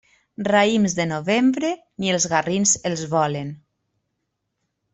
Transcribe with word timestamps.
Raïms 0.45 0.95
de 0.99 1.05
novembre, 1.09 1.69
ni 2.05 2.11
els 2.15 2.25
garrins 2.33 2.73
els 2.91 3.05
volen. 3.15 3.53